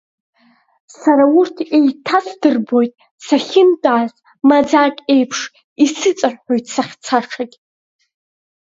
[0.99, 2.93] Сара урҭ еиҭасдырбоит
[3.25, 4.13] сахьынтәааз,
[4.47, 5.39] маӡак еиԥш,
[5.83, 7.55] исыҵарҳәоит сахьцашагь.